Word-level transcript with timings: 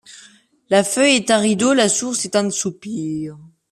La 0.71 0.83
feuille 0.83 1.17
est 1.17 1.29
un 1.29 1.37
rideau, 1.37 1.75
la 1.75 1.87
source 1.87 2.25
est 2.25 2.35
un 2.35 2.49
soupir; 2.49 3.37